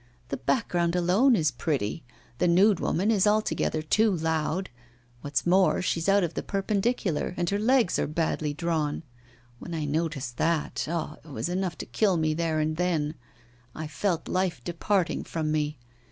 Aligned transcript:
The 0.29 0.37
background 0.37 0.95
alone 0.95 1.35
is 1.35 1.51
pretty; 1.51 2.03
the 2.39 2.47
nude 2.47 2.79
woman 2.79 3.11
is 3.11 3.27
altogether 3.27 3.83
too 3.83 4.09
loud; 4.11 4.71
what's 5.21 5.45
more, 5.45 5.79
she's 5.83 6.09
out 6.09 6.23
of 6.23 6.33
the 6.33 6.41
perpendicular, 6.41 7.35
and 7.37 7.47
her 7.51 7.59
legs 7.59 7.99
are 7.99 8.07
badly 8.07 8.51
drawn. 8.51 9.03
When 9.59 9.75
I 9.75 9.85
noticed 9.85 10.37
that, 10.37 10.87
ah! 10.89 11.17
it 11.23 11.27
was 11.29 11.49
enough 11.49 11.77
to 11.77 11.85
kill 11.85 12.17
me 12.17 12.33
there 12.33 12.59
and 12.59 12.77
then; 12.77 13.13
I 13.75 13.85
felt 13.85 14.27
life 14.27 14.63
departing 14.63 15.23
from 15.23 15.51
me. 15.51 15.77